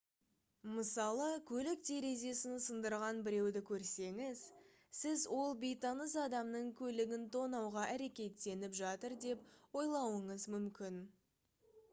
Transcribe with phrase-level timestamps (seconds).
[0.75, 4.41] мысалы көлік терезесін сындырған біреуді көрсеңіз
[5.01, 9.49] сіз ол бейтаныс адамның көлігін тонауға әрекеттеніп жатыр деп
[9.85, 10.99] ойлауыңыз мүмкін